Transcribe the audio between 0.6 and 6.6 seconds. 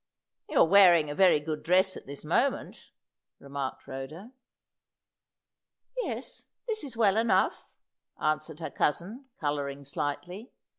are wearing a very good dress at this moment," remarked Rhoda. "Yes,